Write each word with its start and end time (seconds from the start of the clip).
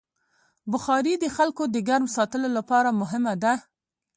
بخاري 0.71 1.13
د 1.19 1.25
خلکو 1.35 1.63
د 1.73 1.75
ګرم 1.87 2.05
ساتلو 2.15 2.49
لپاره 2.57 2.89
مهمه 3.01 3.33
ده. 3.43 3.53